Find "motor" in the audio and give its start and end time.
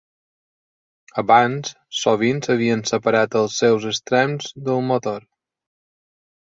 4.91-5.25